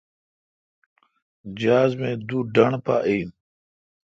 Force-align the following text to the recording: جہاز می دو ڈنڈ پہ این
جہاز 1.59 1.91
می 1.99 2.11
دو 2.27 2.37
ڈنڈ 2.53 2.75
پہ 2.85 2.95
این 3.07 3.27